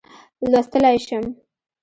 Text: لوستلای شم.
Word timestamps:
لوستلای 0.51 0.99
شم. 1.05 1.23